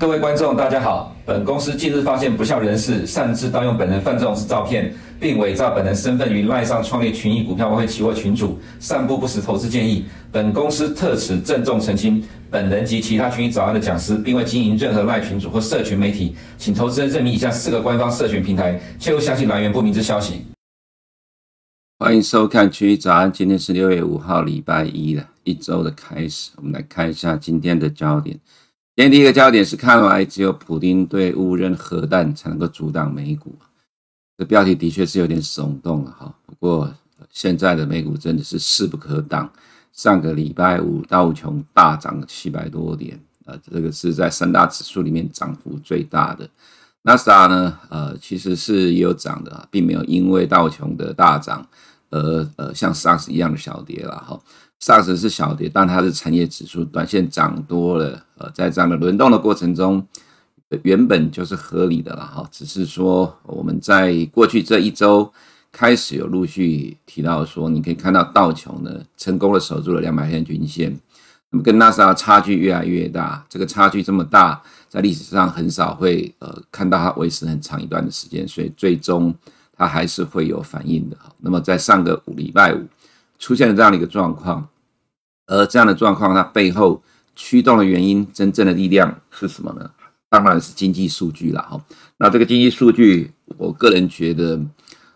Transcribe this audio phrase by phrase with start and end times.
[0.00, 1.14] 各位观众，大家好。
[1.26, 4.90] 本公司近日发现不肖人士擅自盗用本人范仲式照片，
[5.20, 10.06] 并伪造本人身份于赖上创立群益股票外汇期货群组，散布不实投资建议。
[10.32, 20.46] 本公司特此郑重澄清，本人及其他群益早安的讲师，并未经营任何赖群组或社群媒体，请投资人认明以下四个官方社群平台，切勿相信来源不明之消息。
[21.98, 28.40] 欢迎收看群益早安，今天是六月五号，礼拜一了，一周的开始，我们来看一下今天的焦点。
[29.00, 33.56] 今天第一个焦点是，看来只有普丁对误认核弹才能够阻挡美股。
[34.36, 36.34] 这标题的确是有点耸动了哈。
[36.44, 36.92] 不过
[37.30, 39.50] 现在的美股真的是势不可挡。
[39.90, 46.46] 上个礼拜五道琼大涨了七百多点，呃，这个是在三大指数里面涨幅最大的。
[47.00, 51.66] 纳斯达呢，呃，其实是也有涨的，并没有因为道琼的大涨
[52.10, 54.38] 而呃像 SARS 一样的小跌了哈。
[54.80, 58.24] 上市是小跌，但它是产业指数，短线涨多了。
[58.38, 60.02] 呃，在这样的轮动的过程中，
[60.82, 62.48] 原本就是合理的了哈。
[62.50, 65.30] 只是说我们在过去这一周
[65.70, 70.98] 开始有陆续提到说，你可以看到道琼呢成功的守住了两百天均线，
[71.50, 73.44] 那么跟纳斯达差距越来越大。
[73.50, 79.34] 这个差距这么大，在历史上很少会呃看到它维持很长一段的时间，所以最终
[79.76, 81.16] 它还是会有反应的。
[81.36, 82.82] 那么在上个五礼拜五。
[83.40, 84.68] 出现了这样的一个状况，
[85.46, 87.02] 而这样的状况，它背后
[87.34, 89.90] 驱动的原因，真正的力量是什么呢？
[90.28, 91.80] 当然是经济数据了哈。
[92.18, 94.60] 那这个经济数据，我个人觉得，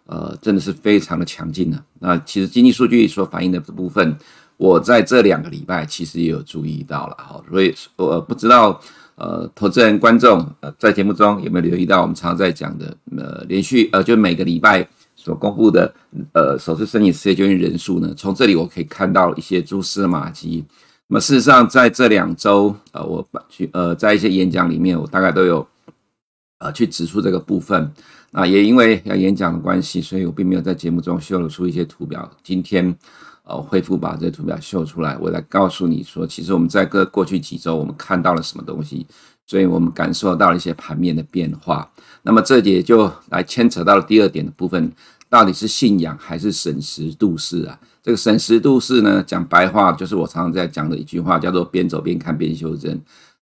[0.07, 1.85] 呃，真的是非常的强劲的。
[2.01, 4.17] 那其实经济数据所反映的部分，
[4.57, 7.41] 我在这两个礼拜其实也有注意到了哈。
[7.49, 8.81] 所以我不知道，
[9.17, 14.89] 呃，投资人观众呃在节目中有没有留意到我们常常在讲的，呃，连续呃就每个礼拜。
[15.25, 15.95] 所公布的
[16.35, 20.63] 呃首次申请失业救济人数呢，从这里我可以看到一些蛛丝马迹。
[21.07, 25.67] 那么事实上，在这两周呃，我去呃在一些演讲里面，我大概都有
[26.59, 27.91] 呃去指出这个部分。
[28.33, 32.31] 那也因为要演讲的关系，所以我并没有在节目中秀露出一些图表。
[32.43, 32.95] 今天
[33.45, 39.07] 呃恢复把这个图表秀出来，我来告诉你说，其实我们在过过去几周我们看到了什么东西，
[39.47, 41.91] 所以我们感受到了一些盘面的变化。
[42.23, 44.91] 那么这也就来牵扯到了第二点的部分。
[45.29, 47.79] 到底是信仰还是审时度势啊？
[48.03, 52.93] 这个审时度势呢，讲白话就是我常常在讲的一句话，叫做边走边看边修正，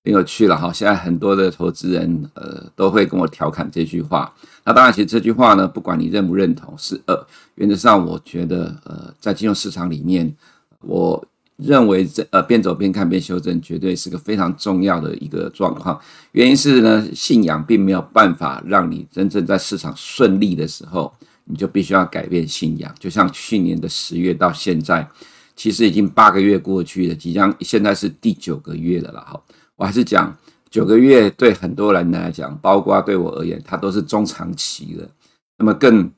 [0.04, 0.72] 很有趣了哈。
[0.72, 4.32] 现在很多的投资人呃都会跟我调侃这句话。
[4.64, 7.26] 那当然，其实这句话呢，不管你认不认同，是呃
[7.56, 10.32] 原则上我觉得呃在金融市场里面，
[10.80, 11.22] 我
[11.56, 16.00] 认为这呃边走边看边修正绝对是个非常重要的一个状况。
[16.30, 21.12] 原因是呢，信仰并没有办法让你真正在市场顺利的时候。
[21.44, 25.06] 你就必须要改变信仰，就像去年的十月到现在，
[25.56, 29.42] 其实已经八个月过去了，即将现在是第九个月了了哈。
[29.76, 30.34] 我还是讲
[30.70, 35.08] 九个月对很多人来讲，包括对我而言，它都是中长期的。
[35.58, 36.10] 那么更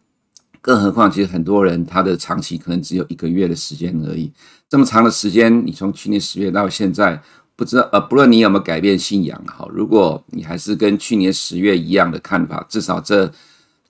[0.60, 4.30] 更何况，其实很多人他的长期可能只有一个月的时间而已。
[4.68, 7.20] 这么长的时间，你从去年十月到现在，
[7.56, 13.32] 不知道呃，不论你有没有改变信仰哈，如果你还是跟去年十月一样的看法，至少这。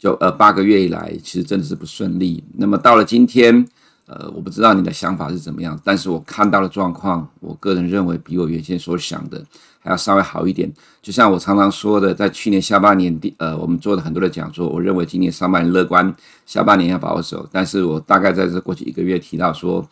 [0.04, 2.44] 就呃八个月以来，其实真的是不顺利。
[2.59, 3.66] 那么到了今天，
[4.04, 9.43] 呃，我不知道你的想法是怎么样，但是我看到的状况，我个人认为比我原先所想的
[9.81, 10.70] 还要稍微好一点。
[11.00, 16.14] 就像我常常说的，在去年下半年底，呃，我们做了很多的讲座，我认为今年上半年乐观，
[16.44, 17.48] 下半年要保守。
[17.50, 19.82] 但是我大概在这过去一个月提到说，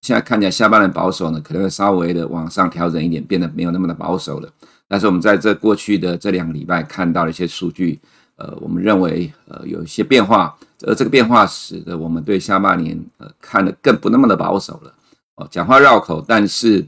[0.00, 4.48] 现在看起来下半年保守呢，可能会稍微的往上调整一点，变得没有那么的保守了。
[4.88, 8.00] 但是我们在这过去的这两个礼拜看到了一些数据。
[8.38, 10.56] 呃，我们认为呃有一些变化，
[10.86, 14.94] 而这个变化使得我们对下半年呃看得更不那么的保守了。
[15.34, 16.86] 哦，讲话绕口，但是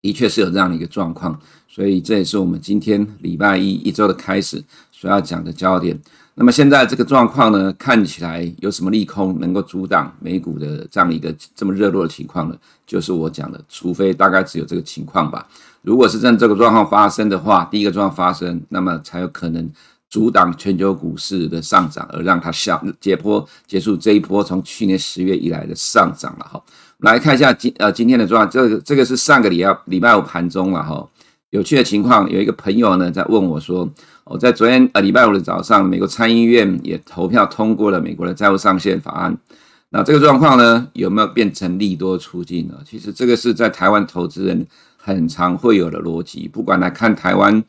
[0.00, 6.00] 的确是有这样的一个状况，所以这也是我们今天礼拜一一周的开始所要讲的焦点。
[6.34, 12.56] 那么现在这个状况呢，看起来有什么利空能够阻挡美股的这样一个这么热络的情况呢？
[12.86, 15.46] 就是我讲的，除非大概只有这个情况吧。
[15.82, 19.70] 如果是真这个状况发生的话，第一个状况发生，那么才有可能。
[20.14, 26.62] 阻挡全球股市的上涨，而让它下解脱结束这一波从去年十月以来的上涨了哈。
[26.98, 31.04] 来看一下今呃今天的状况，这个这个是上个礼拜礼拜五盘中了哈。
[31.50, 33.90] 有趣的情况，有一个朋友呢在问我说，
[34.22, 39.36] 我在昨天呃礼拜五的早上，美国参议院也投票通过了美国的债务上限法案。
[39.90, 42.74] 那这个状况呢，有没有变成利多出尽呢？
[42.88, 44.64] 其实这个是在台湾投资人
[44.96, 47.64] 很常会有的逻辑，不管来看台湾。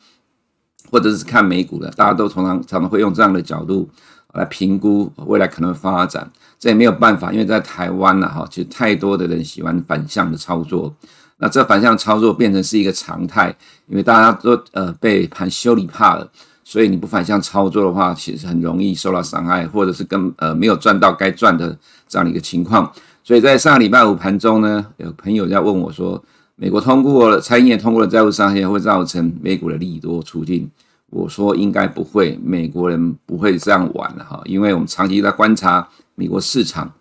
[0.91, 3.89] 或者是看美股的，大家都常常常常会用这样的角度
[4.33, 6.29] 来评估未来可能发展。
[6.57, 10.93] 这也没有办法，因为在台湾呢，哈，其实太多的人喜欢反向的操作。
[11.37, 13.53] 那这反向操作变成是一个常态，
[13.87, 16.25] 因为大家都呃被盘修理怕了，
[16.63, 21.77] 所以你不反向操作的话，其实很容易受到伤害，或者是跟呃没有赚到该赚的
[22.07, 22.89] 这样的一个情况。
[23.21, 26.23] 所以在上个礼拜五盘中呢，有朋友在问我说，
[26.57, 30.69] 美国通过了参议院通过了债务上限，会造成美股的利多出尽？
[31.11, 36.91] 我说应该不会，美国人不会这样玩的哈，因为我们长期在观察美国市场，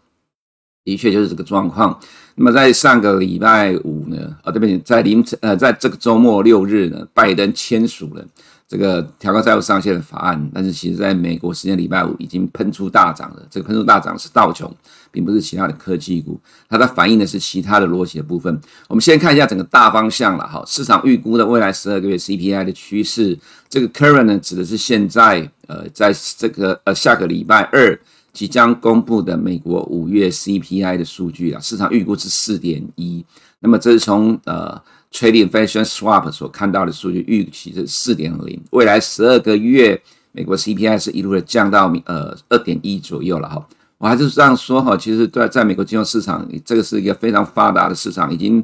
[0.84, 1.98] 的确就是这个状况。
[2.34, 8.24] 那么在上个礼拜五呢，啊，对不起，在凌晨呃，在这个周末六日呢，拜登签署了。
[8.66, 13.46] 这个调高债务上限的法案，但是其实在美国时间礼拜五已经喷出大涨了。
[13.50, 14.74] 这个喷出大涨是道琼，
[15.12, 18.58] 并不是其他的科技股，它在反映的是其他的逻辑的部分。
[18.88, 23.38] 我们先看一下整个大方向了哈，市场预估的未来十二个月 CPI 的趋势，
[23.68, 28.00] 这个 current 呢指的是现在呃，在这个呃下个礼拜二
[28.32, 33.24] 即将公布的美国五月 CPI 的数据啊，市场预估是四点一，
[33.60, 34.82] 那么这是从呃。
[35.14, 40.02] Trading Inflation Swap 所看到的数据预期是四点零，未来十二个月
[40.32, 43.64] 美国 CPI 是一路的降到呃二点一左右了哈。
[43.98, 48.62] 我还是这样说哈，其实在在美国金融市场，这个是一个非常发达的市场，已经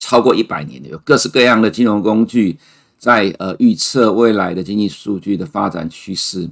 [0.00, 2.58] 超过一百年了，有各式各样的金融工具
[2.96, 6.48] 在呃预测未来的经济数据的发展趋势。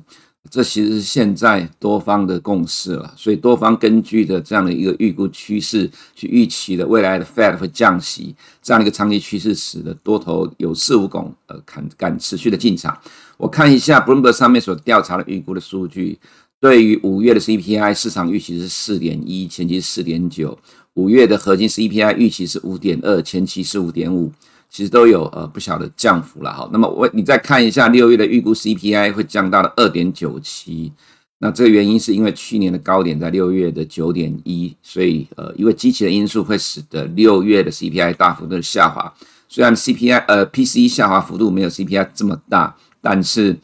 [0.48, 12.98] 这其实是现在多方的共识了，所以多方根据的这样的一个预估趋势去预期的未来的 Fed 会降息这样的一个长期趋势，使得多头有恃无恐，呃，敢敢持续的进场。
[13.37, 16.19] 我看一下 Bloomberg 上面所调查的预估的数据，
[16.58, 20.56] 对于五月的 CPI 市场预期是四点一，前期四点九；
[20.94, 24.32] 五月的核心 CPI 预期是五点二，前期是五点五。
[24.70, 30.93] 其实都有呃不小的降幅了哈，那么我你再看一下六月的预估 CPI 会降到了二点九七，
[31.38, 39.12] 那这个原因是因为去年的高点在六月的九点一，所以呃因为机器的因素会使得六月的 CPI 大幅度的下滑，
[39.49, 43.58] 虽然 CPI 呃 PCE 下滑幅度没有 CPI 这么大，但是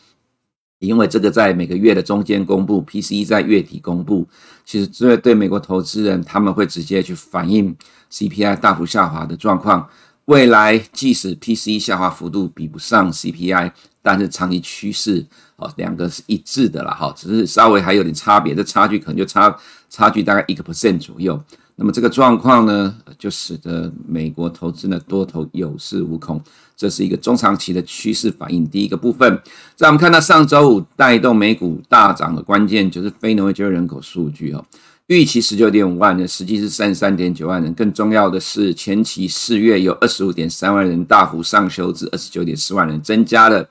[0.81, 4.27] 因为这个在每个月的中间公布，PCE 在月底公布，
[4.65, 7.75] 其实这对美国投资人他们会直接去反映
[8.11, 9.89] CPI 大幅下滑的状况。
[10.27, 13.71] 未来即使 PCE 下滑幅度比不上 CPI，
[14.03, 15.25] 但是长期趋势
[15.57, 19.57] 哦，两个是一致的了哈，只是稍微还有点差别，这差距可能就差
[19.89, 21.41] 差距大概一个 percent 左右。
[21.77, 26.43] 那么这个状况呢，就使得美国投资呢多头有恃无恐，
[26.75, 28.67] 这是一个中长期的趋势反应。
[28.67, 29.41] 第一个部分，
[29.77, 34.65] 在我们看到上周五带动美股大涨的关键，就是非农业就业人口数据哦。
[35.09, 37.73] 预期十九点五万人，实际是三十三点九万人。
[37.75, 43.69] 更重要的是，前期四月有二十五点三万人，大幅上修至二十九点四万人，增加了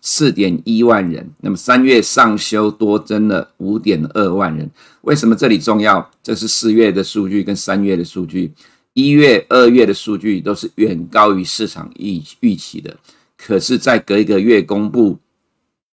[0.00, 1.30] 四点一万人。
[1.42, 4.70] 那么三月上修多增了五点二万人。
[5.02, 6.10] 为什么这里重要？
[6.22, 8.50] 这是四月的数据跟三月的数据，
[8.94, 12.96] 一月、二月的数据都是远高于市场预预期的。
[13.36, 15.18] 可是，在隔一个月公布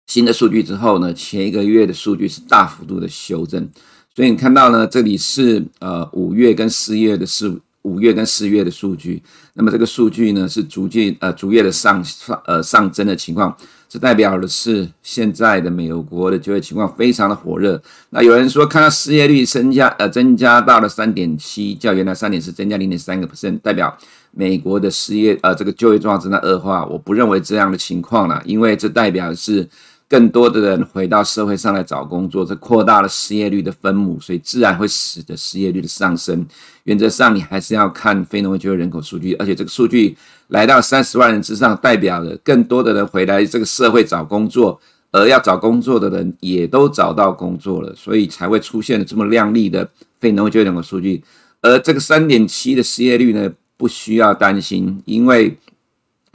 [0.06, 3.66] 新的数据之后呢，前一个月的数据是大幅度的修正。
[4.14, 7.50] 所以你看到呢，这里是呃五月跟四月的是
[7.80, 9.22] 五月跟四月的数据，
[9.54, 13.56] 那么这个数据呢是逐渐呃逐月的上上呃上增的情况，
[13.88, 17.82] 这代表的是现在的美国的就业情况非常的火热。
[18.10, 23.96] 那有人说看到失业率增加呃增加到了三点七，较原来三点四增加零点三个 percent，代表
[24.30, 26.84] 美国的失业呃这个就业状况正在恶化。
[26.84, 29.66] 我不认为这样的情况啦，因为这代表是。
[30.12, 36.46] 更多的人回到社会上来找工作，这扩大了失业率的分母，所以自然会使得失业率的上升。
[36.84, 40.14] 原则上，你还是要看非农业就业人口数据，而且这个数据
[40.48, 44.78] 来到三十万人之上，代表了更多的人回来这个社会找工作，
[45.12, 49.88] 而要找工作的人也都找到工作了，所以才会出现了这么亮丽的
[50.20, 51.24] 非农业就业人口数据。
[51.62, 55.56] 而这个三点七的失业率呢，不需要担心，因为。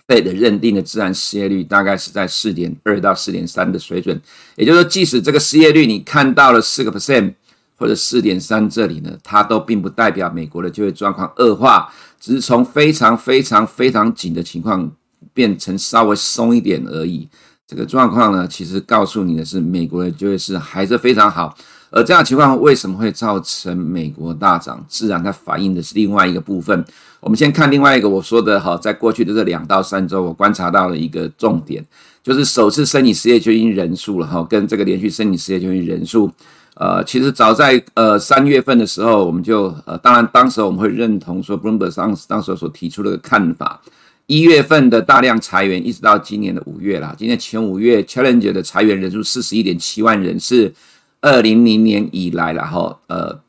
[0.08, 4.20] 费的认定的自然失业率大概是在四点二到四点三的水准，
[4.56, 7.34] 也就是说，即使这个失业率你看到了四个 percent
[7.78, 14.90] 或者四点三这里呢，它都并不代表美国的就业状况恶化，只是从非常非常非常紧的情况
[15.34, 17.28] 变成稍微松一点而已。
[17.68, 21.54] 这个状况呢，其实告诉你的是，美国的就业是还是非常好。
[21.90, 24.84] 而这样情况为什么会造成美国大涨？
[24.88, 26.86] 自然它反映的是另外一个部分。
[27.20, 31.84] 我们先看另外一个我说的哈，在过去的这两到三周，我观察到了一个重点，
[32.22, 36.32] 就是首次申请失业救济人数了哈，跟这个连续申请失业救济人数，
[36.76, 43.82] 呃，其实早在呃三月份的时候，我们就呃，当然当时我们会认同说，Bloomberg 当当时所提出的看法，
[44.28, 50.72] 一月份的大量裁员，一直到今年的五月啦，今年前五月 Challenger 的裁员人数四十一点七万人，是
[51.30, 53.40] 二零零年以来了哈，呃。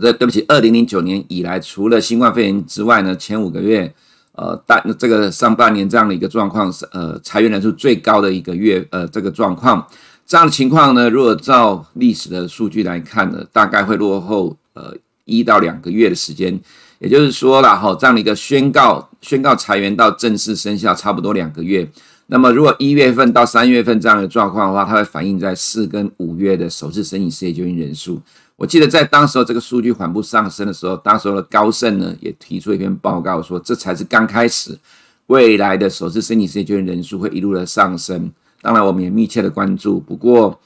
[0.00, 3.92] 对，对不起，二零零九年以来，除了新冠肺炎之外呢，前五个月，
[4.36, 9.84] 呃，大这个上半年这样的一个状况是，呃，裁员人数最高的一个月，呃，这个状况，
[10.24, 16.56] 这样的情况呢，如果照历史的数据来看呢，大概会落后，呃，一到两个月的时间，
[17.00, 21.90] 也就是说了哈，这样的一个宣告，宣告裁员到正式生效，差不多两个月。
[22.32, 28.22] 那么，如果一月份到三月份这样的状况的话，它会反映在四跟五月的首次申请失业救济人数。
[28.54, 34.78] 我记得在当时候这个数据缓步上升的时候，当时候的高盛呢也提出一篇报告说，这才是刚开始，
[35.26, 38.30] 未来的首次申请失业救济人数会一路的上升。
[38.62, 39.98] 当然，我们也密切的关注。
[39.98, 40.60] 不过，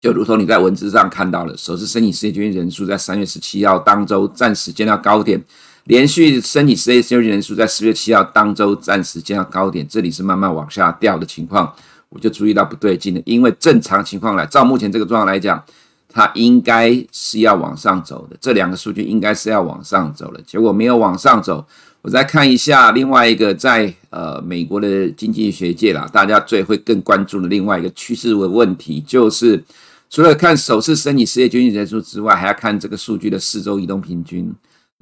[0.00, 5.40] 就如同你在文字上看到了，首次申请失业救济人数在三月十七号当周暂时见到高点。
[5.84, 11.72] 连续申请失业救济人数在四月七号当周暂时见到高点，这里是慢慢往下掉的情况，
[12.08, 13.20] 我就注意到不对劲了。
[13.24, 15.60] 因为正常情况来，照目前这个状况来讲，
[16.08, 21.66] 它应该是要往上走的，这两个数据应该是要往上走的，结果没有往上走。
[22.00, 29.62] 我再看一下另外一个在呃美国的经济学界啦，大家最会更关注的另外一个趋势的问题，就是
[30.08, 34.52] 除了看首次申请失业救济人数之外，还要看这个数据的四周移动平均。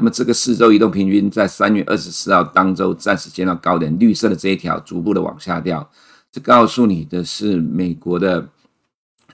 [0.00, 5.86] 那么这个四周移动平均在三月二十四号当周暂时见到高点，绿色的这一条逐步的往下掉，
[6.32, 8.48] 这告诉你的是美国的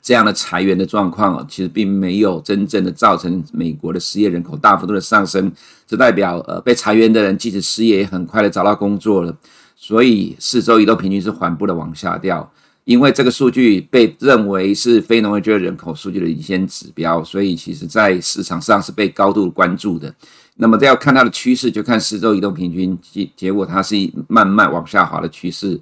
[0.02, 5.52] 这样的裁员的状况哦，其实并没有真正的造成美国的失业人口大幅度的上升，
[5.86, 9.32] 这代表呃被裁员的人即使失业也很快的找到工作了，
[9.76, 12.52] 所以四周移动平均是缓步的往下掉。
[12.84, 20.14] 因为这个数据被认为是非农业就业人口数据的领先指标，所以其实在市场上是被高度关注的。
[20.58, 23.94] 那么，这要看它的趋势，就看四周移动平均，结结果它是
[24.26, 25.78] 慢慢往下滑的趋势，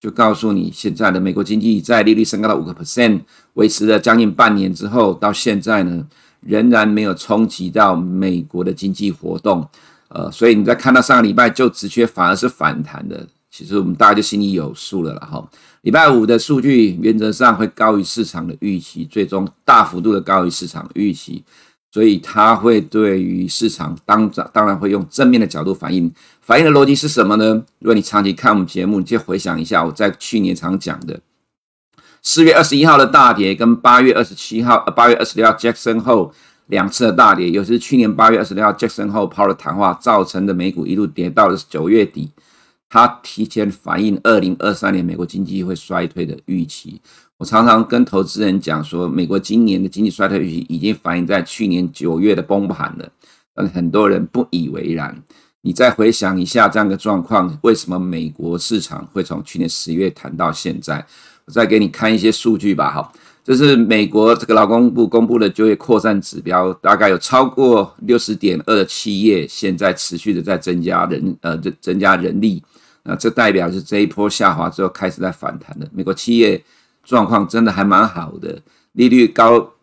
[0.00, 3.20] 就告诉你现在的美国经济在利率升高到五个 percent，
[3.52, 6.06] 维持了将近半年之后，到现在呢，
[6.40, 9.68] 仍然没有冲击到美国的经济活动。
[10.08, 15.46] 呃，所以你在看到上个礼拜就职缺反而是反弹的，其实我们大家就心里有数了了哈。
[15.82, 21.44] 礼拜五的数据原则上会高于市场的预期，最终大幅度的高于市场预期。
[21.94, 27.62] 所以它会对于市场当当然会用正面的角度反应，反应的逻辑是什么呢？
[27.78, 31.20] 如果你长期看我们节目，你就回想一下我在去年常讲的。
[32.20, 36.32] 四月二十一号的大跌，跟八月二十七号、八月二十六号 Jackson Hole
[36.66, 42.28] 两次的大跌，尤其是去年八月二十六号 Jackson Hole Powell 的谈话造成的美股一路跌到了九月底，
[42.94, 47.00] 它提前反映二零二三年美国经济会衰退的预期。
[47.36, 53.10] 我常常跟投资人讲说，美国今年的经济衰退预期已经反映在去年九月的崩盘了，
[53.52, 55.20] 但很多人不以为然。
[55.62, 61.04] 你再回想一下这样的状况，为什么美国市场会从去年十月谈到现在？
[61.46, 62.92] 我再给你看一些数据吧。
[62.92, 72.62] 哈，这是美国这个劳工部公布的就业扩散指标，大概有超过六十点二的企业现在持续的在增加人，呃，增加人力。
[73.04, 75.88] 那这代表是这一波下滑之后开始在反弹的。
[75.92, 76.62] 美国企业。
[77.06, 78.58] 状况真的还蛮好的，
[78.92, 79.74] 利率高，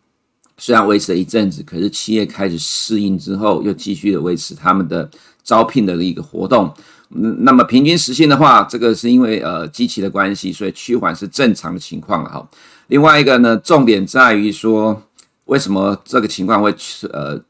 [0.58, 5.08] 虽然维持了一阵子，可是企业开始适应之后，又继续的维持他们的
[5.44, 6.74] 招聘的一个活动。
[7.10, 12.50] 嗯，那么平均时薪的话，这个是因为呃机器的关系，所以趋缓是正常的情况了哈。
[12.88, 15.00] 另外一个呢，重点在于说，
[15.44, 16.74] 为什么这个情况会
[17.12, 17.40] 呃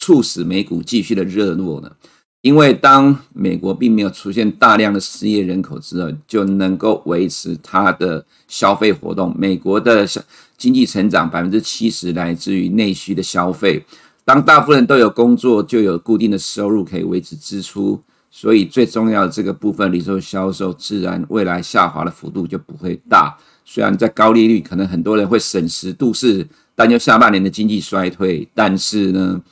[0.00, 1.88] 促使美股继续的热络呢？
[2.46, 9.34] 因为当美国并没有出现大量的失业人口之后，就能够维持它的消费活动。
[9.36, 10.06] 美国的
[10.56, 13.84] 经济成长百分之七十来自于内需的消费。
[14.24, 18.00] 当大部分人都有工作，就有固定的收入可以维持支出，
[18.30, 23.36] 所以最重要的这个部分，零售销售自然未来下滑的幅度就不会大。
[23.64, 29.42] 虽然在高利率，可能很多人会审时度势，担忧下半年的经济衰退，但是呢，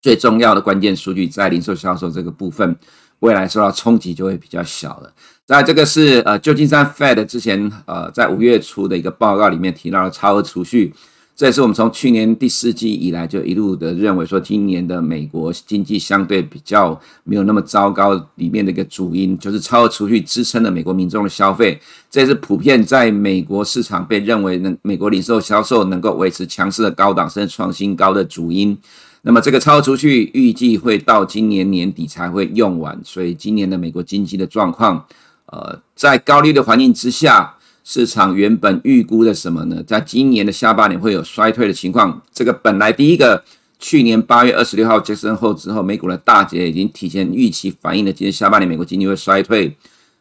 [0.00, 2.74] 最重要的关键数据在零售销售这个部分，
[3.18, 5.12] 未来受到冲击就会比较小了。
[5.46, 10.94] 在这个是呃旧金山 Fed 之前呃在五月初的一个报告里面提到了超额储蓄，
[11.34, 28.78] 这也是我们从去年第四季以来就一路的认为说今年的美国经济相对比较没有那么糟糕里面的一个主因，就是超额储蓄支撑了美国民众的消费，这也是普遍在美国市场被认为能美国零售销售能够维持强势的高档甚至创新高的主因。
[29.22, 35.04] 那么这个超出去预计会到今年年底才会用完，所以今年的美国经济的状况，
[35.46, 39.82] 呃，在高利率的环境之下，市场原本预估的什么呢？
[39.82, 42.22] 在今年的下半年会有衰退的情况。
[42.32, 43.44] 这个本来第一个
[43.78, 49.76] 去年八月二十六号杰森霍之后，美股的大跌已经提前预期反映了今年下半年美国经济会衰退。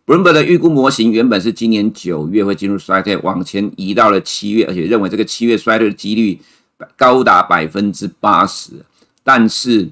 [0.05, 6.39] Bloomberg 的预估模型原本是今年九月会进入衰退，往前移到了七月，而且认为这个七月衰退的几率
[6.97, 8.71] 高达百分之八十。
[9.23, 9.89] 但是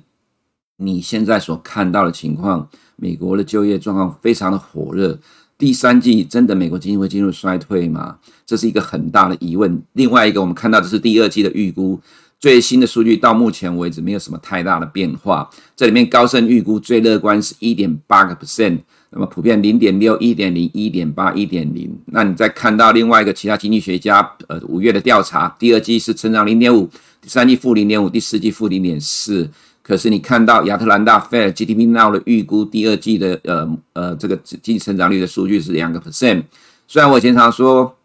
[0.78, 5.20] 你现在所看到的情况，美国的就业状况非常的火热。
[5.58, 8.18] 第三季真的美国经济会进入衰退吗？
[8.46, 9.82] 这是一个很大的疑问。
[9.94, 12.00] 另外一个，我们看到的是第二季的预估，
[12.40, 15.50] 最新的数据到目前为止没有什么太大的变化。
[15.76, 18.78] 这里面高盛预估最乐观是一点八个 percent，
[19.10, 21.92] 那么普遍零点六、一点零、一点八、一点零。
[22.06, 26.88] 那你再看到另外一个其他经济学家，呃，五月的调查，第二季是成长零点五，
[27.28, 29.50] 三季负零点五，第四季负零点四。
[29.84, 36.44] 可是你看到亚特兰大 Fed GDP Now 的预估第二季的呃呃这个经济成长率的数据是两个 percent，
[36.88, 37.96] 虽然我经常说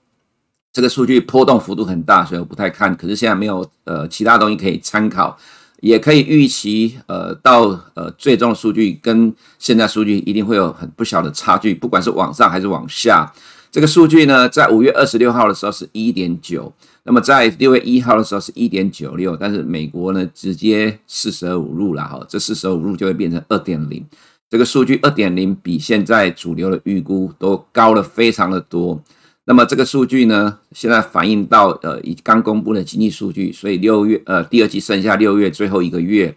[0.73, 2.95] 这个数据波动幅度很大，所以我不太看。
[2.97, 5.37] 可是现在没有呃其他东西可以参考，
[5.81, 7.63] 也可以预期呃到
[7.95, 13.33] 呃最终的数据跟现在数据一定会有很不小的差距，不管是往上还是往下。
[13.73, 16.73] 这个数据呢，在五月二十六号的时候是一点九。
[17.05, 24.05] 那么在六月一号的时候是一点九六，但是美国呢直接四舍五入了哈，这四舍五入就会变成二点零。
[24.49, 29.03] 这个数据二点零比现在主流的预估都高了非常的多。
[29.45, 36.37] 那么这个数据呢，现在反映到呃已刚公布的经济数据，所以六月呃第二季剩下六月最后一个月，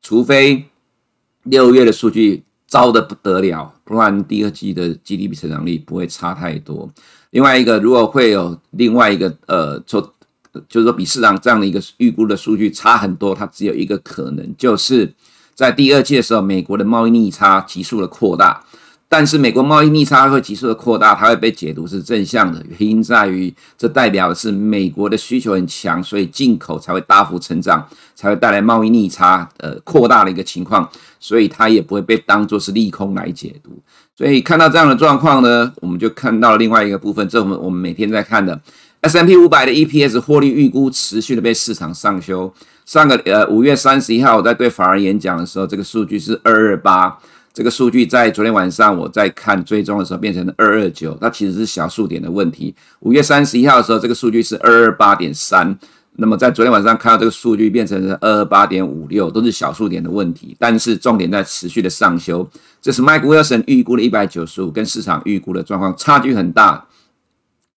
[0.00, 0.64] 除非
[1.42, 6.90] 六月的数据糟的不得了，不然第二季的 GDP 成长率不会差太多。
[7.30, 10.00] 另外一个，如果会有另外一个，呃，就
[10.68, 15.12] 就是说比市场这样的一个预估的数据差很多，它只有一个可能，就是
[15.54, 18.64] 在第二季的时候，美国的贸易逆差急速的扩大。
[19.16, 30.90] 但是美国贸易逆差会急速的扩大，它会被解读是正向的，原因在于这代表的是美国的需求很强，所以进口才会大幅成长，才会带来贸易逆差呃扩大的一个情况，
[31.20, 33.70] 所以它也不会被当作是利空来解读。
[34.16, 38.60] 所以看到这样的状况呢，我们就看到另外一个部分，这我们我们每天在看的
[39.02, 42.52] S M P 五百的 EPS 获利预估持续的被市场上修。
[42.84, 47.16] 上个呃五月三十一号我在对法人演讲的时候，这个数据是二二八，
[47.54, 52.74] 这个数据在昨天晚上我在看追踪的时候变成了二二九，那其实是小数点的问题。
[52.98, 55.78] 五月三十一号的时候，这个数据是二二八点三。
[56.16, 62.48] 那么在昨天晚上看到这个数据变成了二二八点五六，都是小数点的问题，但是重点在持续的上修。
[62.82, 66.84] 这是 Mike Wilson 预估的一百九十五，跟市场预估的状况差距很大。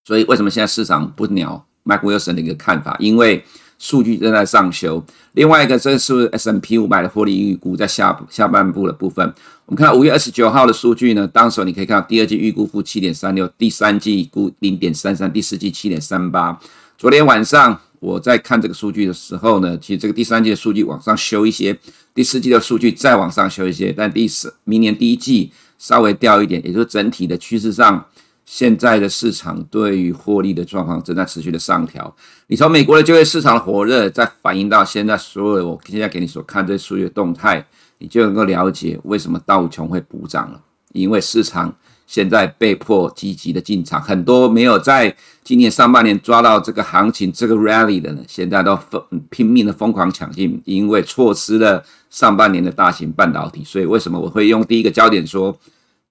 [0.06, 2.96] 所以为什么现在市场不鸟 Mike Wilson 的一个看法？
[3.00, 3.44] 因为
[3.78, 5.04] 数据正在上修。
[5.34, 9.32] 另外一个，这是 S M P 五百的获利预估在下下半部的部分。
[9.68, 16.58] 我们看五月二十九号的数据呢，当时你可以看到第二季预估负七点三六，第三季估零点三三，第四季七点三八。
[16.98, 17.80] 昨天晚上。
[18.00, 21.76] 我在看这个数据的时候呢，其实这个第三季的数据往上修一些，
[22.14, 28.06] 第四季的数据再往上修一些，但第四明年第一季稍微掉一点，也就是整体的趋势上，
[28.46, 32.16] 现在的市场对于获利的状况正在持续的上调。
[32.46, 37.66] 你从美国的就业市场的火热，再反映到现在所有我现在给你所看这些数据的动态，
[37.98, 40.62] 你就能够了解为什么道琼会补涨了，
[40.94, 41.74] 因为市场。
[42.08, 53.62] 现在被迫积极的进场，很多没有在今年上半年抓到这个行情、这个 rally 的呢，现在都疯拼命的疯狂抢进，因为错失了上半年的大型半导体。
[53.66, 55.54] 所以为什么我会用第一个焦点说，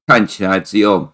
[0.07, 1.11] 看起来只有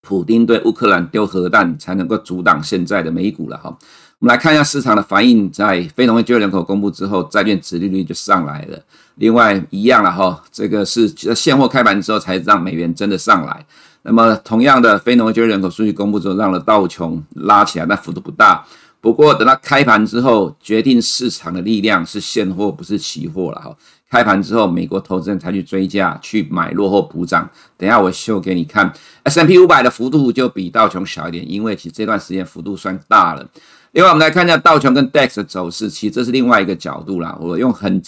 [0.00, 3.78] 普丁对乌克兰丢核弹才能够阻挡现在的美股了哈。
[4.18, 8.82] 我们来看一下市场的反应，在非农业就业人口公布之后，债券殖利率就上来了。
[9.16, 13.64] 另外一样了哈，这个是现货开盘之后才让美元真的上来。
[14.02, 18.64] 那么，同样的非农业就业人口数据公布之后，让了道琼拉起来，但幅度不大。
[19.00, 23.76] 不过，等到开盘之后，决定市场的力量是现货，不是期货了哈。
[24.10, 27.48] 开盘之后，美国投资人才去追加，去买落后补涨。
[27.76, 33.44] 等下我秀给你看，S M P 五百的幅度就比道琼小一点，因为其实这段时间幅度算大了。
[33.92, 37.36] 另外，我们来看一下道琼跟 DAX 的走势，其实这是另外一个角度啦。
[37.40, 38.00] 我用很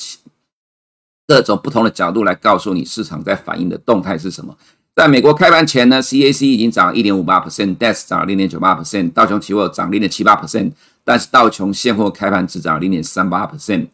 [1.26, 4.56] 各种不同的角度来告诉你市场在反映的动态是什么。
[4.94, 10.70] 在美国开盘前呢，CAC 已经涨了一点五八 percent，DAX 涨了零点九八 percent，道琼期货涨零点七八 percent，
[11.02, 13.86] 但是道琼现货开盘只涨了零点三八 percent。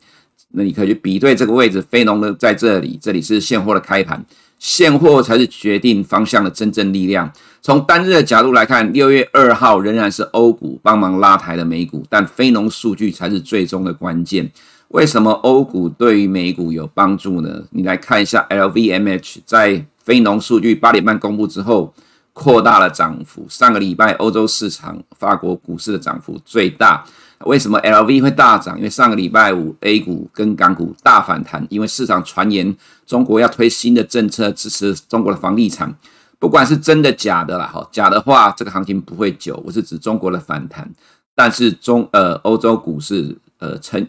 [0.52, 4.22] 那你可以去比对这个位置，非农的在这里，这里是现货的开盘，
[4.58, 7.32] 现货才是决定方向的真正力量。
[7.62, 14.50] 从单日的角度来看，六月二号仍然是欧股帮忙拉抬的美股，但非农数据才是最终的关键。
[14.90, 17.64] 为什么欧股对于美股有帮助呢？
[17.70, 19.84] 你来看一下 LVMH 在。
[20.02, 21.92] 非农数据八点半公布之后，
[22.32, 23.46] 扩大了涨幅。
[23.48, 27.04] 上个礼拜欧洲市场、法国股市的涨幅最大。
[27.40, 28.76] 为什么 LV 会大涨？
[28.78, 32.74] 因为上个礼拜五 A 股跟港股大反弹，因为市场传言
[33.06, 35.94] 中国要推新的政策支持中国的房地产。
[36.40, 39.62] 不管是真的假的啦，哈，假的话这个行情不会久。
[39.64, 40.90] 我是指中国的反弹，
[41.36, 44.04] 但是中呃欧洲股市呃成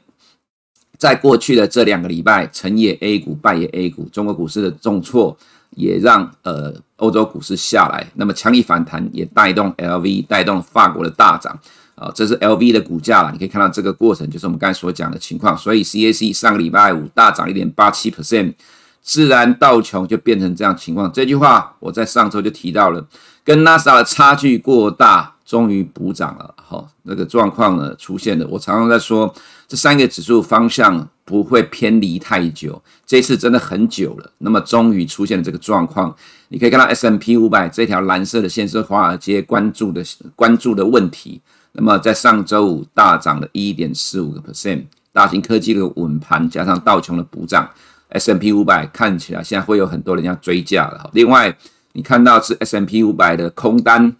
[1.01, 5.35] 在过去的这两个礼拜，成也 A 股，败也 A 股，中国股市的重挫
[5.71, 11.57] 也让呃欧洲股市下来，那么强力反弹也带动 LV，带动法国的大涨。
[11.95, 15.57] 啊，这是 LV 的股价了，你可以看到这个过程，就是我们刚才所讲的情况。
[15.57, 18.53] 所以 CAC 上个礼拜五大涨一点八七 percent，
[19.01, 21.11] 自然道琼就变成这样情况。
[21.11, 23.03] 这句话我在上周就提到了，
[23.43, 26.53] 跟纳斯达的差距过大，终于补涨了。
[26.57, 28.45] 好，那个状况呢出现了。
[28.47, 29.33] 我常常在说，
[29.71, 34.29] 这三个指数方向不会偏离太久，这次真的很久了。
[34.39, 36.13] 那么终于出现了这个状况，
[36.49, 40.03] 你可以看到 S M P 五百这条蓝色的线是华尔街关注的
[40.35, 41.39] 关注的问题。
[41.71, 47.69] 那么在上周五大涨了一点四五个 percent，大型科技的稳盘加上道琼的补涨
[48.09, 51.09] ，S M P 五百看起来现在会有很多人要追价了。
[51.13, 51.57] 另外，
[51.93, 54.17] 你看到是 S M P 五百的空单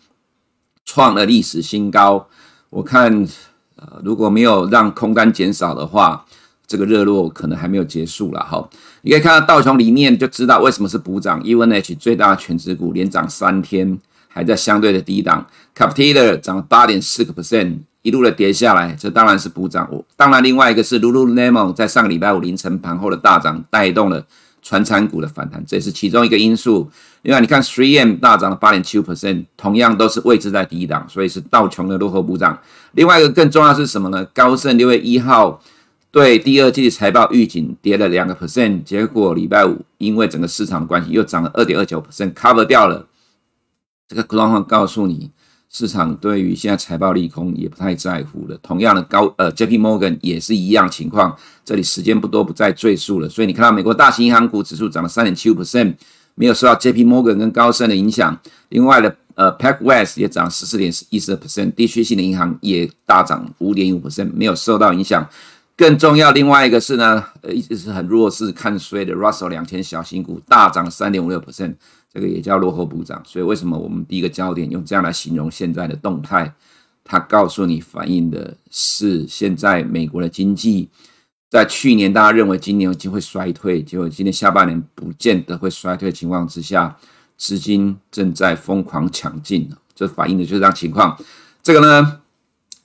[0.86, 2.30] 创了历史新高，
[2.70, 3.28] 我看
[3.82, 6.26] 呃如果没有让空单减少的话，
[6.66, 8.70] 这个热络可能还没有结束了哈。
[9.02, 14.00] 你可以看到道琼里面就知道为什么是补涨，UNH 最大的权值股连涨三天。
[14.34, 19.86] 还在相对的低档，Caterpillar 涨了八点四个 percent，一路的跌下来，这当然是补涨。
[20.16, 24.26] 当然，另外一个是 Lululemon 在上个礼拜五凌晨盘后的大涨，带动了
[24.62, 26.90] 传产股的反弹，这也是其中一个因素。
[27.24, 32.60] 另外，你看 3M 大涨了八点七五 percent，同样都是位置在第一档，所以是道琼的落后补涨。
[32.94, 34.26] 另外一个更重要是什么呢？
[34.34, 35.62] 高盛六月一号
[36.10, 43.08] 对第二季财报预警跌了两个 percent，结果礼拜五因为整个市场关系又涨了二点二九 percent，cover 掉了。
[44.08, 45.30] 这个状况告诉你，
[45.70, 48.58] 市场对于现在财报利空也不太在乎了。
[48.64, 51.38] 同样的高呃，J P Morgan 也是一样情况。
[51.64, 53.30] 这里时间不多，不再赘述了。
[53.30, 55.94] 所以你看到美国大型银行股指数涨了三点七五 percent，
[56.36, 58.40] 没有受到 J P Morgan 跟高盛的影响。
[58.70, 65.28] 另外的呃，Pack West 也涨十四点一四 percent，地区性的银行也大涨五点五 percent，没有受到影响。
[65.78, 71.74] 更重要，另外一个是呢，呃，一直是很弱势看衰的 Russell 两千小型股大涨三点五六 percent。
[72.14, 76.54] 这个也叫落后补涨，所以为什么我们第一个焦点用这样来形容现在的动态？
[77.06, 80.90] 它告诉你反映的是现在美国的经济，
[81.52, 86.98] 在去年大家认为今年有机会衰退，结果今年下半年不见得会衰退的情况之下，
[87.36, 91.18] 资金正在疯狂抢进，这反映的就是这样情况。
[91.62, 92.22] 这个呢，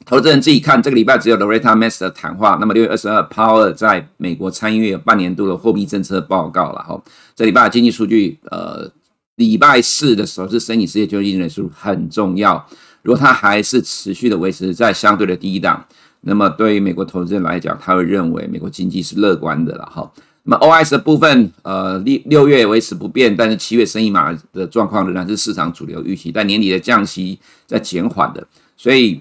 [0.05, 7.01] 投资人自己看，这个礼拜只有 Loretta Mester 的谈话，那么六月二十二，Powell 在美国参议院有半年度的货币政策报告了哈，
[7.37, 8.91] 这礼拜的经济数据，呃。
[9.37, 12.67] 礼拜四的时候是申请失业救济人数很重要，
[13.03, 15.87] 如果它还是持续的维持在相对的低档，
[16.23, 20.11] 那么对于美国投资人来讲，他会认为美国经济是乐观的了哈。
[20.45, 29.21] 那么 OS 的部分，呃六六月维持不变，但是七月生意码的状况仍然是市场主流预期，但年底的降息在减缓的，所以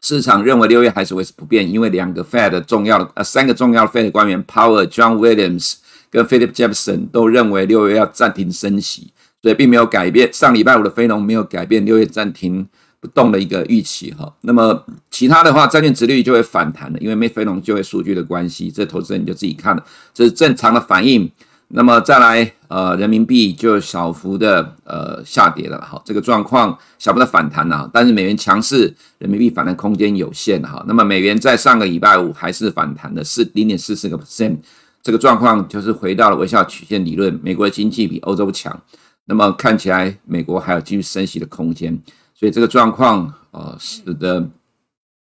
[0.00, 5.74] 市场认为六月还是维持不变，因为两个 Fed 重要的呃三个重要的 Fed 官员 Powell、John Williams
[6.10, 9.12] 跟 Philip Jefferson 都认为六月要暂停升息。
[9.42, 12.66] 所以并没有改变，上礼拜五的非农没有改变六月暂停
[13.06, 14.32] 不动的一个预期哈。
[14.40, 21.30] 那么其他的话，债券殖利率就会反弹了，因为没非农就业数据的关系，这投资人你就自己看了，这是正常的反应。
[21.68, 30.84] 那么再来，呃，人民币就小幅的呃下跌了哈，这个状况小幅的反弹了，但是美元强势，人民币反弹空间有限哈。
[30.86, 34.56] 那么美元在上个礼拜五还是反弹的是零点四四个 percent，
[35.02, 38.80] 这个状况就是回到了微笑曲线理论，美国的经济比欧洲强。
[39.24, 42.00] 那么看起来，美国还有继续升息的空间，
[42.38, 44.46] 所以这个状况，呃，使得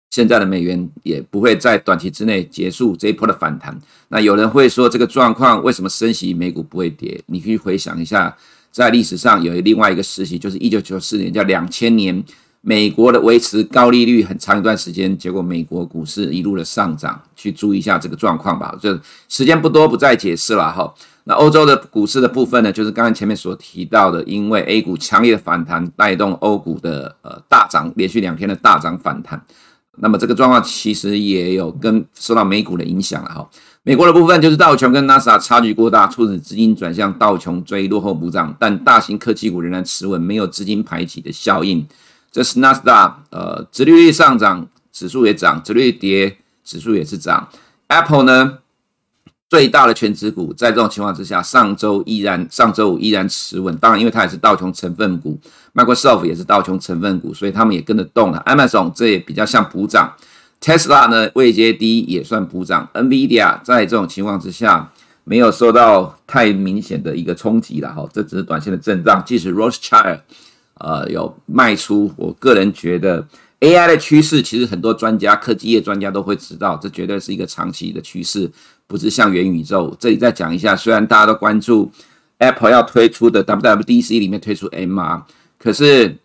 [0.10, 3.78] 现在的美元也不会在短期之内结束这一波的反弹。
[4.08, 7.22] 那有人会说，这个状况为什么升息美股不会跌？
[7.26, 8.34] 你可以回想一下，
[8.72, 12.24] 在历史上有另外一个时期，就是一九九四年，叫两千年，
[12.62, 17.22] 美国的维持高利率很长一段时间，结果美国股市一路的上涨。
[17.36, 18.74] 去注意一下这个状况吧。
[18.80, 20.94] 就时间不多，不再解释了哈。
[21.25, 29.41] 那欧洲的股市的部分呢，就是刚刚前面所提到的，因为 A 股强烈的反弹，带动欧股的呃大涨，连续两天的大涨反弹。
[29.97, 33.49] 那么这个状况其实也有跟受到美股的影响了哈。
[33.83, 41.86] 美国的部分就是道琼跟纳斯达差距过大，促使资金转向道琼追落后补涨，但大型科技股仍然持稳，没有资金排挤的效应。
[42.31, 47.47] 这是纳斯达呃，直率上涨，指数也涨，直率跌，指数也是涨。
[47.88, 48.57] Apple 呢？
[49.49, 53.75] 最大的权值股，在这种情况之下，上周依然上周五依然持稳。
[53.77, 55.39] 当然，因为它也是道琼成分股
[55.75, 58.41] ，Microsoft 也是道琼成分股，所以他们也跟着动了。
[58.47, 60.12] Amazon 这也比较像补涨
[60.60, 62.89] ，Tesla 呢位阶低也算补涨。
[62.95, 64.91] NVIDIA 在这种情况之下
[65.23, 69.21] 没有受到太明显的一个冲击了哈，这只是短线的震荡。
[69.23, 70.21] 即使 Rothschild
[70.79, 73.27] 呃有卖出，我个人觉得
[73.63, 78.52] AI 的趋势，其实很多专家、科技业专家都会知道，这绝对是一个长期的趋势，
[78.88, 79.95] 不是像元宇宙。
[79.97, 81.89] 这里再讲一下，虽然大家都关注
[82.39, 85.23] Apple 要推出的 WWDC 里面推出 MR，
[85.58, 86.17] 可是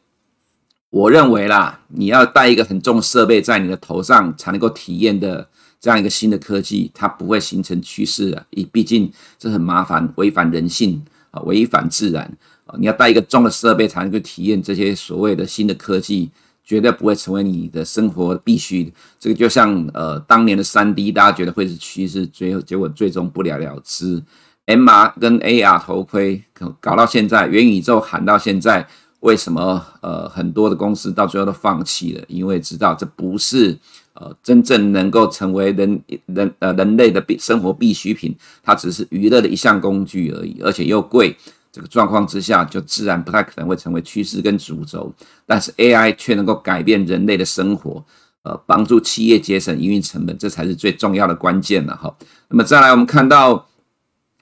[0.90, 5.48] 我认为啦，你要带一个很重设备在你的头上才能够体验的
[5.78, 12.24] 这样一个新的科技，它不会形成趋势的，因毕竟这很麻烦，违反人性啊，违反自然
[12.66, 16.28] 啊，你要带一个重的设备才能够体验这些所谓的新的科技。
[16.68, 18.92] 绝对不会成为你的生活必须。
[19.18, 24.22] 这个就像呃当年的三 D，大家觉得会是趋势，最后结果最终不了了之。
[24.66, 26.44] MR 跟 AR 头盔
[26.78, 28.86] 搞到现在，元宇宙喊到现在，
[29.20, 32.22] 为什么呃很多的公司到最后都放弃了？
[32.28, 33.74] 因为知道这不是
[34.12, 41.34] 呃真正能够成为人人呃人类的必生活必需品，它只是娱乐的一项工具而已，而且又贵。
[41.70, 45.12] 这个状况之下，就自然不太可能会成为趋势跟主轴，
[45.46, 48.04] 但是 AI 却能够改变人类的生活，
[48.42, 52.12] 呃，帮助企业节省营运成本，这才是最重要的关键了哈。
[52.48, 53.66] 那么再来，我们看到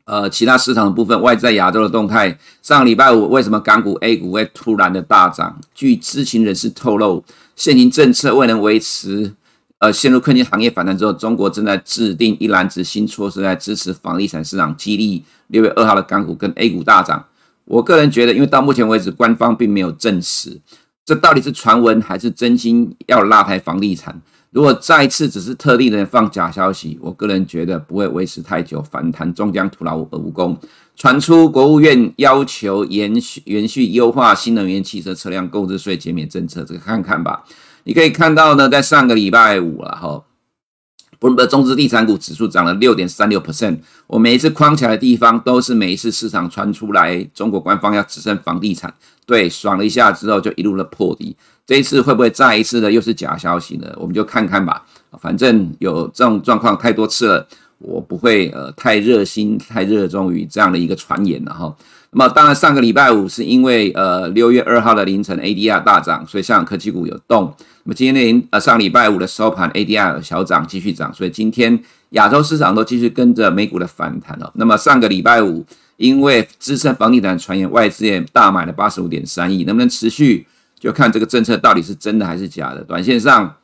[0.04, 5.60] 呃其他市场的部分，外在亚洲的动态，上礼拜五为什么港股 A 股会突然的大涨？
[5.74, 9.34] 据知情人士透露，现行政策未能维持。
[9.78, 17.24] 呃，陷入困境，行业反弹之后，中国正在制定一篮子新措施来支持房地产市场，激励六月二号的港股跟 A 股大涨。
[17.66, 20.58] 我个人觉得，因为到目前为止，官方并没有证实
[21.04, 24.20] 这到底是传闻还是真心要拉抬房地产。
[24.50, 30.58] 如果再一次只是特地的人放假消息，我个人觉得不会维持太久，反弹终将徒劳而无功。
[30.96, 37.44] 传出国务院要求延续延续优化新能源汽车车辆购置税减免政策，这个看看吧。
[37.86, 40.20] 你可以看到呢，在上个礼拜五了哈，
[41.20, 43.78] 布伦伯中资地产股指数涨了六点三六 percent。
[44.08, 48.92] 我每一次框起来的地方，都是每一次市场传出来中国官方要支撑房地产，
[49.24, 51.36] 对，爽了一下之后就一路的破底。
[51.64, 53.86] 这一次会不会再一次的又是假消息呢？
[53.96, 54.84] 我们就看看吧。
[55.20, 61.72] 反正有这种状况太多次了，我不会呃太热心、太热衷于这样的一个传言了哈。
[62.18, 67.54] 那么当然，上个礼拜五是因为呃六月二号的凌晨 ADR 大涨，所以香港科技股有动。
[67.84, 71.78] 那么今天，呃上礼拜五的收盘 ADR 小涨，继续涨，所以今天
[72.12, 74.50] 亚洲市场都继续跟着美股的反弹了。
[74.54, 75.62] 那么上个礼拜五
[75.98, 80.46] 因为支撑房地产传言，外资也大买了八十五点三亿，能不能持续，
[80.80, 82.82] 就看这个政策到底是真的还是假的。
[82.84, 83.54] 短线上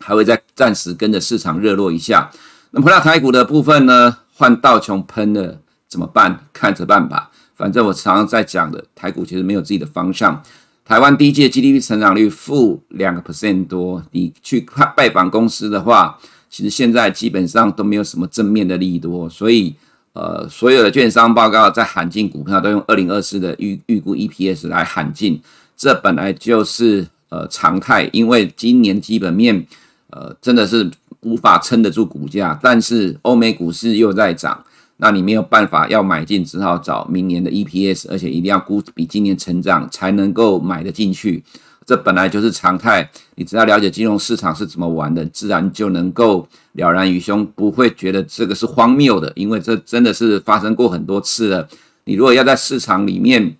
[0.00, 2.28] 还会再暂时跟着市场热络一下。
[2.72, 6.40] 那么回到台股的部分呢，换道琼喷了怎么办？
[6.52, 7.30] 看着办吧。
[7.56, 10.40] 反正我常常在讲的，台股其实没有自己的方向。
[10.84, 16.16] 台湾第一季的 GDP 成长率负两个 percent 多，你去看拜访公司的话，
[16.48, 19.28] 其实现在基本上都没有什么正面的利多。
[19.28, 19.74] 所以，
[20.12, 25.40] 呃，所有的券商报告在喊进股票都用二零二四的预预估 EPS 来喊进，
[25.76, 29.66] 这本来就是呃常态，因为今年基本面
[30.10, 30.88] 呃真的是
[31.22, 34.62] 无法撑得住股价，但是欧美股市又在涨。
[34.98, 41.44] 那你没有办法要买进，只好找明年的 EPS，而且一定要估比今年成长才能够买得进去。
[41.84, 43.08] 这本来就是常态。
[43.36, 51.68] 你只要了解金融市场是怎么玩的，自然就能够了然于胸，不会觉得这个是荒谬的，因为这真的是发生过很多次了。
[52.04, 53.56] 你如果要在市场里面，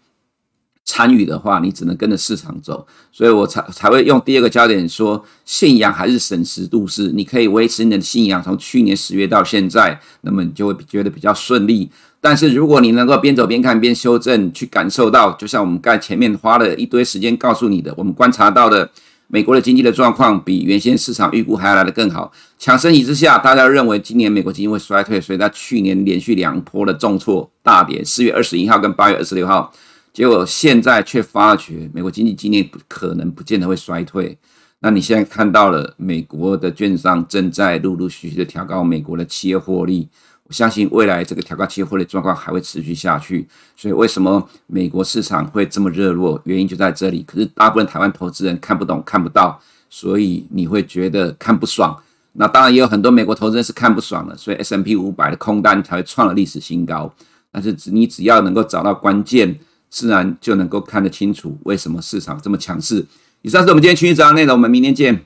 [0.87, 7.11] 参与的话，你只能跟着市场走，所以我才才会用第二个焦点说，信仰还是审时度势。
[7.13, 11.91] 你可以维持你的信仰，从去年十月到现在，那么你就会觉得比较顺利。
[12.21, 18.89] 但是如果你能够边走边看边修正，去感受到，就像我们刚前面花了一堆时间告诉你的，我们观察到的
[19.27, 22.31] 美国的经济的状况比原先市场预估还要来得更好。
[22.61, 29.73] 强升级之下，大家认为今年美国经济会衰退，所以在去年连续两波的重挫大跌，四月二十一号跟八月二十六号。
[30.17, 34.35] 结果现在却发觉，美国经济今年可能不见得会衰退。
[34.79, 40.09] 那你现在看到了，美国的券商正在陆陆续续的调高美国的企业获利。
[40.45, 43.47] 我相信未来这个调高企业获利状况还会持续下去。
[43.77, 46.41] 所以为什么美国市场会这么热络？
[46.45, 47.23] 原因就在这里。
[47.25, 51.95] 可是大部分台湾投资人看不懂、看不到，所以你会觉得看不爽。
[52.33, 57.13] 那当然也有很多美国投资人是看不爽的，所以 S&P 五百的空单才会创了历史新高。
[57.53, 59.55] 但是你只要能够找到关键。
[59.89, 63.05] 自然就能够看得清楚为什么市场这么强势。
[63.43, 65.25] 以上是我们今天群益早内容，我们明天见。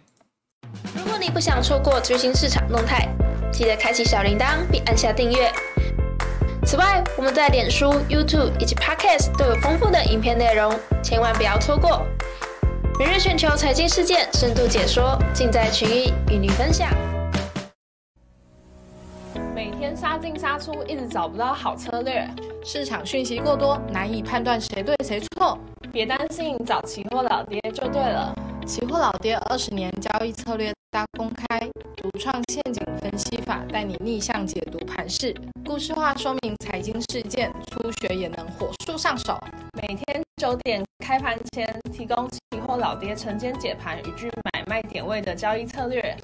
[0.94, 3.08] 如果你不想错过最新市场动态，
[3.52, 5.50] 记得开启小铃铛并按下订阅。
[6.66, 12.06] 此外，我们在脸书、YouTube 以及 Podcast 都有丰富的影片内容，千万不要错过。
[12.98, 16.90] 每日全球财经事件深度解说，尽在群益与你分享。
[20.20, 22.28] 进杀出，一直找不到好策略。
[22.62, 25.58] 市场讯息过多，难以判断谁对谁错。
[25.90, 28.34] 别担心，找期货老爹就对了。
[28.66, 31.58] 期货老爹二十年交易策略大公开，
[31.96, 39.36] 独创陷阱分析法，带你逆向解读盘势，故事化说明财经事件，初学也能火速上手。
[39.80, 46.16] 每天九点开盘前，提供期货老爹晨间解盘与具买卖点位的交易策略。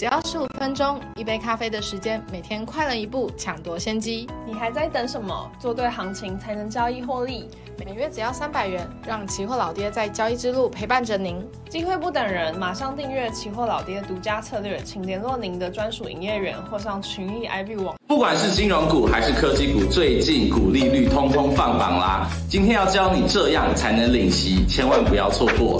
[0.00, 4.26] 只要十五分钟，一杯咖啡的时间，每天快了一步，抢夺先机。
[4.46, 5.52] 你还在等什么？
[5.58, 7.46] 做对行情才能交易获利。
[7.76, 11.46] 每月只要三百元，让期货老爹在交易之路陪伴着您。
[11.68, 17.94] 机会不等人，马上订阅期货老爹独家策略，请联络您的专属营业员或上群益 IB 网。
[18.06, 22.26] 不管是金融股还是科技股，最近股利率通通放榜啦！
[22.48, 25.78] 今天要教你这样才能领息，千万不要错过。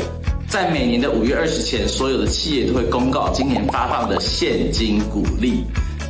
[0.50, 5.62] 在每年的五月二十前，所有的企业都会公告今年发放的现金股利。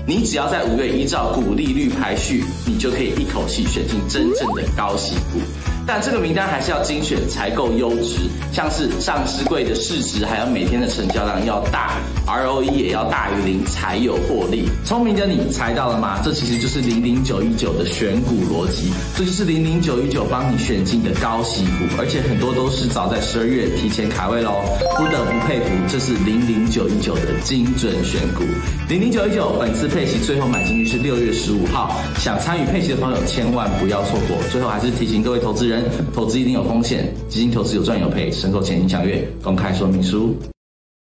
[0.06, 5.69] 你只要在五月依照股利率排序，你就可以一口气选进真正的高息股。
[5.92, 8.14] 但这个名单还是要精选才够优质，
[8.52, 11.98] 像是上市柜的市值，还有每天的成交量要大
[12.28, 14.68] ，ROE 也要大于零才有获利。
[14.84, 16.20] 聪明的你猜到了吗？
[16.24, 24.62] 这其实就是零零九一九的选股逻辑，这就是零零九一九帮你选进的高息股，而且很多都是早在十二月提前卡位喽，
[24.96, 28.44] 不得不佩服，这是零零九一九的精准选股。
[28.88, 34.38] 零零九一九本次配息最后买进去是六月十五号，想参与配息的朋友千万不要错过。
[34.52, 35.79] 最后还是提醒各位投资人
[36.14, 40.34] 投资一定有风险，基金投资有赚有赔，申购前请详阅公开说明书。